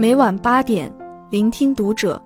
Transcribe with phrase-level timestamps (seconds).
[0.00, 0.88] 每晚八点，
[1.28, 2.22] 聆听读者。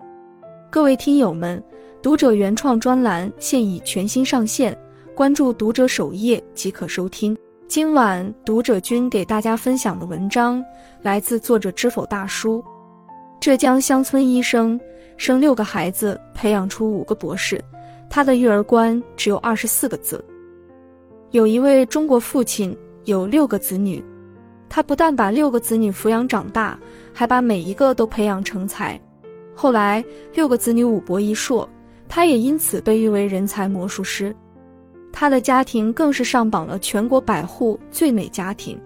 [0.71, 1.61] 各位听友们，
[2.03, 4.79] 读者原创专栏现已全新上线，
[5.15, 7.35] 关注读者首页即可收听。
[7.67, 10.63] 今晚读者君给大家分享的文章
[11.01, 12.63] 来自作者知否大叔。
[13.41, 14.79] 浙江乡村医生
[15.17, 17.59] 生六个孩子，培养出五个博士，
[18.11, 20.23] 他的育儿观只有二十四个字。
[21.31, 22.77] 有一位中国父亲
[23.07, 24.05] 有六个子女，
[24.75, 26.79] 他不但把六个子女抚养长大，
[27.13, 28.99] 还把每一个都培养成才。
[29.55, 31.69] 后来六个子女五博一硕，
[32.09, 34.35] 他也因此被誉为人才魔术师。
[35.13, 38.81] 他的家庭更是上榜了全国百户最美家庭。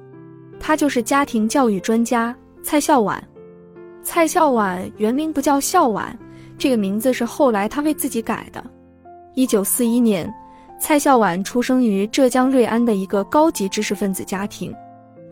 [0.58, 3.22] 他就是家庭教育专家蔡孝婉。
[4.02, 6.18] 蔡孝婉原名不叫孝婉，
[6.58, 8.60] 这个名字是后来他为自己改的。
[9.36, 10.28] 一九四一年。
[10.80, 14.74] 蔡孝婉出生于浙江瑞安的一个高级知识分子家庭，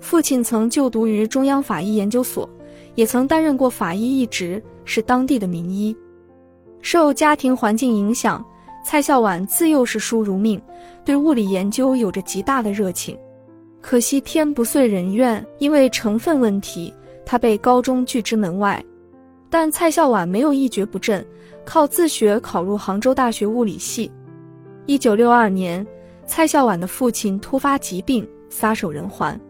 [0.04, 2.46] 父亲曾就读于中央法医研究所，
[2.94, 5.96] 也曾担任过法医一职，是当地的名医。
[6.82, 8.44] 受家庭环境影响，
[8.84, 10.60] 蔡孝婉自幼是书如命，
[11.06, 13.16] 对物理研究有着极大的热情。
[13.80, 16.92] 可惜天不遂人愿，因为成分问题，
[17.24, 18.84] 他被高中拒之门外。
[19.48, 21.24] 但蔡孝婉没有一蹶不振，
[21.64, 24.12] 靠自学考入杭州大学物理系。
[24.84, 25.84] 一九六二年，
[26.26, 29.40] 蔡孝婉的父亲突发疾病，撒手人寰。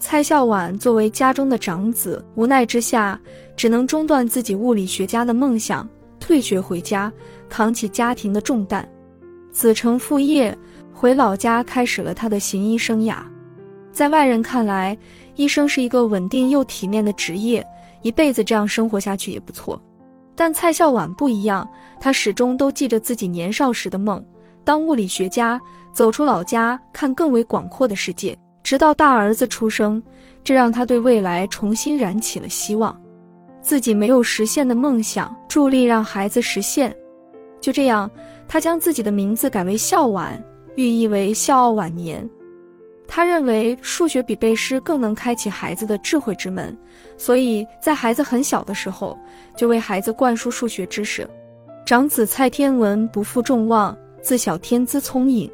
[0.00, 3.20] 蔡孝婉作为家中的长子，无奈之下，
[3.54, 5.86] 只能中断自己物理学家的梦想，
[6.18, 7.12] 退学回家，
[7.50, 8.88] 扛起家庭的重担。
[9.52, 10.56] 子承父业，
[10.90, 13.18] 回老家开始了他的行医生涯。
[13.92, 14.96] 在外人看来，
[15.36, 17.64] 医生是一个稳定又体面的职业，
[18.00, 19.80] 一辈子这样生活下去也不错。
[20.34, 21.68] 但蔡孝婉不一样，
[22.00, 24.24] 他始终都记着自己年少时的梦。
[24.64, 25.60] 当物理学家，
[25.92, 28.34] 走出老家，看更为广阔的世界。
[28.70, 30.00] 直到大儿子出生，
[30.44, 32.96] 这让他对未来重新燃起了希望。
[33.60, 36.96] 自己没有实现的梦想，助力让孩子实现。
[37.60, 38.08] 就这样，
[38.46, 40.40] 他将自己的名字改为孝婉，
[40.76, 42.24] 寓意为孝傲晚年。
[43.08, 46.78] 他认为数学比背诗更能开启孩子的智慧之门，
[47.16, 49.18] 所以在孩子很小的时候，
[49.56, 51.28] 就为孩子灌输数学知识。
[51.84, 53.98] 长子蔡天文不负众望。
[54.22, 55.50] 自小天资聪颖，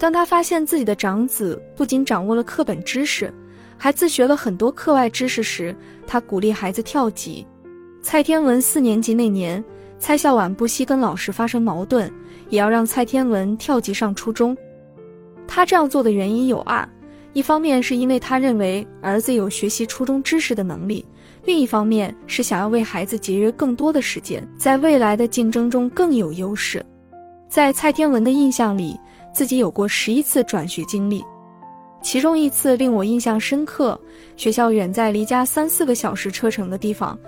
[0.00, 3.30] 当他发现自己的长子不仅掌握了课本知识，
[3.76, 7.46] 还自学了很多课外知识时，他鼓励孩子跳级。
[8.00, 9.62] 蔡天文四年级那年，
[9.98, 12.10] 蔡孝婉不惜跟老师发生矛盾，
[12.48, 14.56] 也要让蔡天文跳级上初中。
[15.46, 16.88] 他这样做的原因有二：
[17.34, 21.04] 一方面是因为他认为儿子有学习初中知识的能力，
[21.44, 26.82] 另一方面是想要为孩子节约更多的时间，在未来的竞争中更有优势。
[27.50, 28.96] 在蔡天文的印象里，
[29.32, 31.24] 自己有过十一次转学经历，
[32.02, 33.98] 其中一次令我印象深刻。
[34.36, 37.18] 学校远在离家三四个小时车程的地方，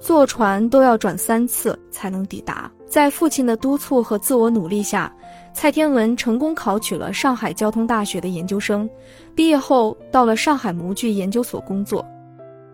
[0.00, 2.70] 坐船都要转三次才能抵达。
[2.86, 5.10] 在父亲的督促和自我努力下，
[5.54, 8.88] 蔡天文成功考取了上海交通大学的研究生。
[9.34, 12.04] 毕业后，到了上海模具研究所工作。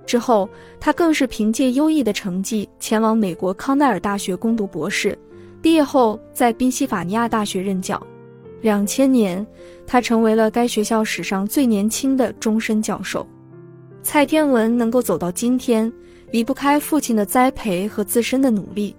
[0.06, 0.48] 之后，
[0.80, 5.16] 他更是凭借优异的成绩前往美国康奈尔大学攻读博士。
[5.60, 8.00] 毕业后，在宾夕法尼亚大学任教。
[8.60, 9.46] 两千年，
[9.86, 13.26] 他成为了该学校史上最年轻的终身教授。
[14.02, 15.92] 蔡天文能够走到今天，
[16.30, 18.96] 离不开父亲的栽培和自身的努力。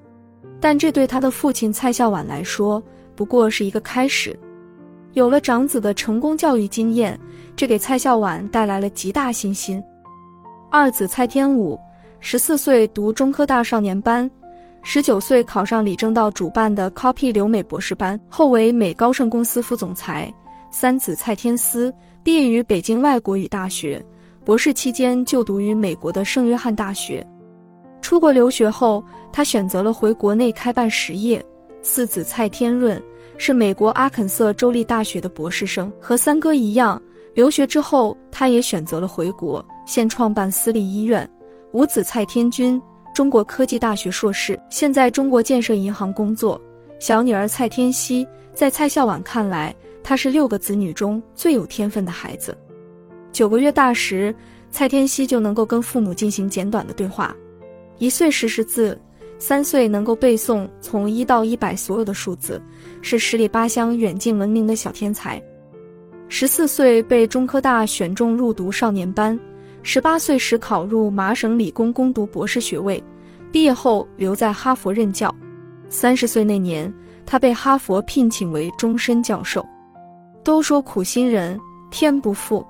[0.62, 2.84] 但这对他的父亲蔡孝婉来说，
[3.16, 4.38] 不过是一个开始。
[5.14, 7.20] 有了长子的成功教育经验，
[7.56, 9.82] 这给蔡孝婉带来了极大信心。
[10.70, 11.80] 二子蔡天武，
[12.20, 14.30] 十四岁读中科大少年班。
[14.82, 20.34] 十九岁考上李政道主办的 Copy 留美博士班，后为美高盛公司副总裁。
[20.72, 24.04] 三子蔡天思毕业于北京外国语大学，
[24.46, 27.26] 博士期间就读于美国的圣约翰大学。
[28.02, 31.44] 出国留学后，他选择了回国内开办实业。
[31.82, 33.02] 四子蔡天润
[33.38, 37.02] 是美国阿肯色州立大学的博士生，和三哥一样，
[37.34, 41.30] 留学之后他也选择了回国，现创办私立医院。
[41.74, 42.82] 五子蔡天君。
[43.20, 46.58] 中国科技大学硕士，现在中国建设银行工作。
[47.00, 52.58] 小女儿蔡天熙，在蔡孝婉看来，她是六个子女中最有天分的孩子。
[53.34, 54.34] 九个月大时，
[54.72, 57.36] 蔡天熙就能够跟父母进行简短的对话；
[57.98, 58.98] 一岁识识字，
[59.38, 62.62] 三岁能够背诵从一到一百所有的数字，
[63.02, 65.44] 是十里八乡远近闻名的小天才。
[66.30, 69.38] 十四岁被中科大选中入读少年班。
[69.82, 73.02] 十八岁时考入麻省理工攻读博士学位，
[73.52, 75.34] 毕业后留在哈佛任教。
[75.88, 76.94] 三十岁那年，
[77.26, 79.66] 他被哈佛聘请为终身教授。
[80.44, 81.60] 都说苦心人
[81.92, 82.66] 天不负，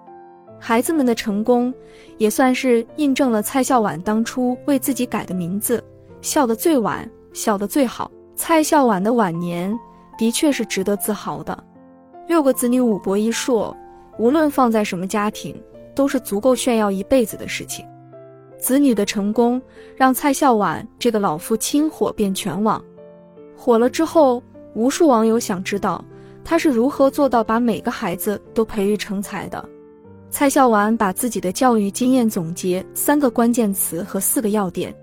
[0.60, 1.74] 孩子们的成功，
[2.18, 5.84] 也算是印证了蔡孝婉当初为自己改的名字
[6.22, 8.10] “笑得最晚，笑得最好”。
[8.36, 9.78] 蔡孝婉的晚年
[10.18, 11.62] 的确是值得自豪的。
[12.28, 13.76] 六个子女，五博一硕，
[14.18, 15.56] 无论放在什么家庭，
[16.00, 17.86] 都是足够炫耀一辈子的事情。
[18.58, 19.62] 子女的成功，
[19.98, 22.82] 让蔡孝婉这个老父亲火遍全网。
[23.54, 24.42] 火了之后，
[24.74, 26.02] 无数网友想知道
[26.42, 29.62] 他是如何做到把每个孩子都培育成才的。
[30.30, 34.96] 蔡孝婉把自己的教育经验总结三个关键词和四个要点。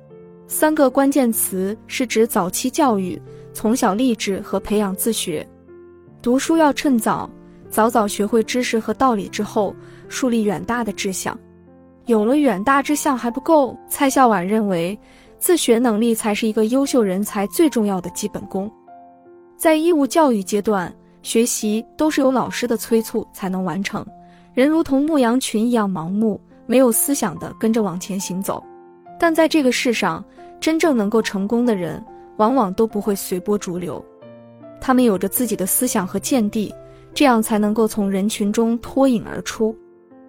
[0.46, 3.20] 三个关键词是指早期教育、
[3.52, 5.46] 从小励志和培养自学。
[6.22, 7.28] 读书要趁早，
[7.76, 9.76] 早早学会知识和道理之后，
[10.08, 11.38] 树立远大的志向。
[12.06, 14.98] 有了远大志向还不够，蔡孝婉认为，
[15.38, 18.72] 自学能力才是一个优秀人才最重要的基本功。
[19.58, 20.90] 在义务教育阶段，
[21.20, 24.02] 学习都是由老师的催促才能完成。
[24.54, 28.64] 人如同牧羊群一样盲目、没有思想的跟着往前行走，
[29.20, 30.24] 但在这个世上，
[30.58, 32.02] 真正能够成功的人，
[32.38, 34.02] 往往都不会随波逐流，
[34.80, 36.74] 他们有着自己的思想和见地，
[37.16, 39.74] 这样才能够从人群中脱颖而出。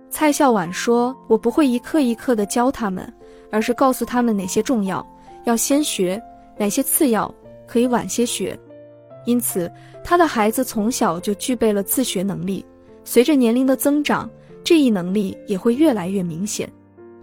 [0.09, 3.13] 蔡孝婉说：“我不会一课一课的教他们，
[3.51, 5.05] 而是告诉他们哪些重要，
[5.43, 6.17] 要先学；
[6.57, 7.29] 哪些次要，
[7.67, 8.57] 可以晚些学。
[9.25, 9.69] 因此，
[10.01, 12.65] 他的孩子从小就具备了自学能力。”
[13.03, 14.29] 随着年龄的增长，
[14.63, 16.71] 这一能力也会越来越明显。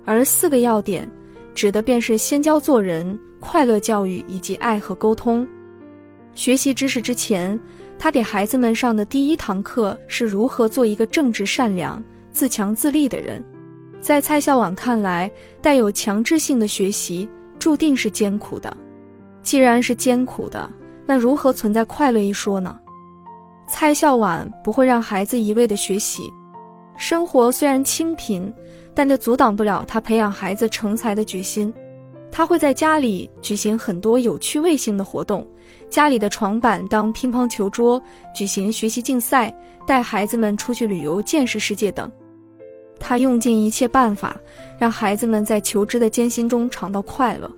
[0.05, 1.11] 而四个要点，
[1.55, 5.47] 指的便是先教做人、快乐教育以及爱和沟通。
[6.35, 7.59] 学习知识之前，
[7.99, 13.43] 他给孩子们上的第一堂课是如何做一个正直、善良、自强自立的人。
[14.01, 15.31] 在蔡孝婉看来，
[15.63, 18.77] 带有强制性的学习注定是艰苦的。
[19.43, 20.71] 既然是艰苦的，
[21.07, 22.79] 那如何存在快乐一说呢？
[23.67, 26.31] 蔡孝婉不会让孩子一味的学习，
[26.99, 28.53] 生活虽然清贫，
[28.95, 31.73] 但这阻挡不了他培养孩子成才的决心。
[32.37, 35.47] 他会在家里举行很多有趣味性的活动，
[35.89, 38.03] 家里的床板当乒乓球桌，
[38.35, 42.11] 举行学习竞赛，带孩子们出去旅游见识世界等。
[42.99, 44.37] 他用尽一切办法，
[44.77, 47.49] 让孩子们在求知的艰辛中尝到快乐。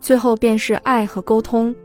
[0.00, 1.76] 最后便是爱和沟通，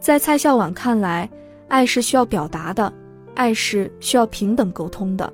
[0.00, 1.28] 在蔡孝婉看来，
[1.68, 2.90] 爱是需要表达的。
[3.34, 5.30] 爱是需要平等沟通的。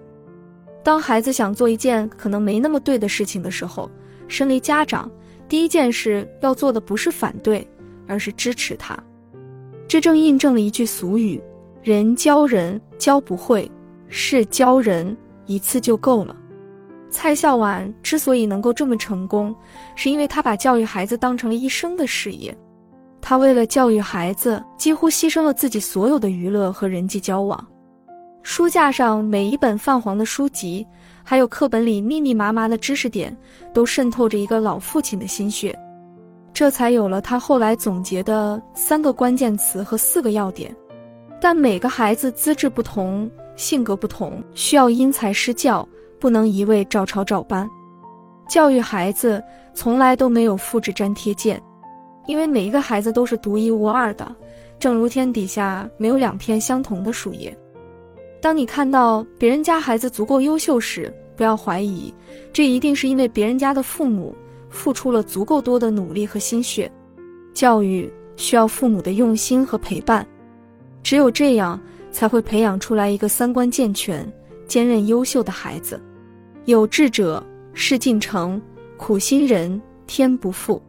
[0.83, 3.89] 当孩子想做一件可能没那么对的事情的时候，
[4.27, 5.09] 身为家长，
[5.51, 7.69] 第一件事要做的不是反对，
[8.07, 8.97] 而是支持他。
[9.89, 11.43] 这正印证了一句俗语
[11.83, 13.69] ：“人教人教不会，
[14.07, 15.15] 事教人
[15.47, 16.37] 一次就够了。”
[17.11, 19.53] 蔡孝婉之所以能够这么成功，
[19.97, 22.57] 是因为他把教育孩子当成了一生的事业。
[23.21, 27.67] 他为了教育孩子，几乎牺牲了自己所有的娱乐和人际交往。
[28.43, 30.87] 书架上每一本泛黄的书籍，
[31.23, 33.37] 还有课本里密密麻麻的知识点，
[33.73, 35.79] 都渗透着一个老父亲的心血，
[36.53, 40.75] 这才有了他后来总结的三个关键词和四个要点。
[41.41, 45.87] 但每个孩子资质不同，性格不同，需要因材施教，
[46.19, 47.69] 不能一味照抄照搬。
[48.49, 49.43] 教育孩子
[49.75, 51.63] 从来都没有复制粘贴键，
[52.27, 54.35] 因为每一个孩子都是独一无二的，
[54.79, 57.57] 正如天底下没有两片相同的树叶。
[58.41, 62.13] 当你看到别人家孩子足够优秀时，不要怀疑，
[62.53, 64.35] 这一定是因为别人家的父母
[64.71, 66.91] 付出了足够多的努力和心血。
[67.53, 70.27] 教育需要父母的用心和陪伴，
[71.03, 71.79] 只有这样
[72.11, 74.27] 才会培养出来一个三观健全、
[74.67, 76.01] 坚韧优秀的孩子。
[76.65, 77.45] 有志者
[77.75, 78.61] 事竟成，
[78.97, 80.81] 苦心人天不负。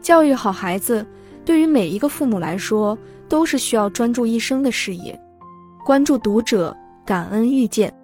[0.00, 1.06] 教育好孩子，
[1.44, 5.18] 对于每一个父母来说，都是需要专注一生的事业。
[5.84, 6.74] 关注读者，
[7.04, 8.03] 感恩遇见。